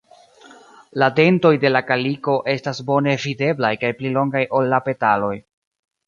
La 1.01 1.09
dentoj 1.17 1.51
de 1.65 1.69
la 1.71 1.81
kaliko 1.89 2.37
estas 2.53 2.79
bone 2.87 3.13
videblaj 3.25 3.71
kaj 3.83 3.91
pli 3.99 4.13
longaj 4.15 4.41
ol 4.61 4.71
la 4.73 4.81
petaloj. 4.89 5.35